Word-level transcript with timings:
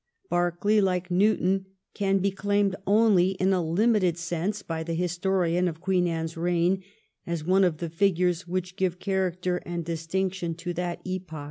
Berkeley, 0.31 0.81
like 0.81 1.11
Newton, 1.11 1.67
can 1.93 2.17
be 2.17 2.31
claimed 2.31 2.75
only 2.87 3.33
in 3.33 3.49
a 3.49 3.51
certain 3.59 3.75
limited 3.75 4.17
sense 4.17 4.63
by 4.63 4.81
the 4.81 4.95
his 4.95 5.15
torian 5.19 5.69
of 5.69 5.79
Queen 5.79 6.07
Anne's 6.07 6.35
reign 6.35 6.83
as 7.27 7.43
one 7.45 7.63
of 7.63 7.77
the 7.77 7.87
figures 7.87 8.47
which 8.47 8.75
give 8.77 8.97
character 8.97 9.57
and 9.57 9.85
distinction 9.85 10.55
to 10.55 10.73
that 10.73 11.01
epoch. 11.05 11.39